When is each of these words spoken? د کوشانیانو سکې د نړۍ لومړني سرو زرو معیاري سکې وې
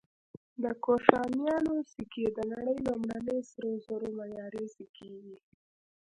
د 0.63 0.65
کوشانیانو 0.85 1.75
سکې 1.93 2.25
د 2.37 2.39
نړۍ 2.53 2.77
لومړني 2.87 3.39
سرو 3.49 3.71
زرو 3.85 4.09
معیاري 4.17 4.65
سکې 4.75 5.09
وې 5.23 5.37